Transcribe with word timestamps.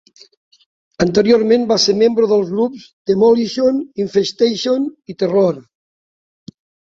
Anteriorment, 1.03 1.65
va 1.71 1.75
ser 1.83 1.93
membre 1.99 2.29
dels 2.31 2.49
grups 2.55 2.87
Demolition, 3.11 3.77
Infestation 4.05 4.89
i 5.15 5.19
Terror. 5.23 5.61